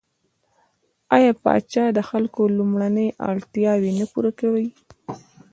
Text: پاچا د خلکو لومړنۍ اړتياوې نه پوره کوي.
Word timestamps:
پاچا 1.41 1.85
د 1.97 1.99
خلکو 2.09 2.41
لومړنۍ 2.57 3.09
اړتياوې 3.29 3.91
نه 3.99 4.05
پوره 4.11 4.31
کوي. 4.39 4.67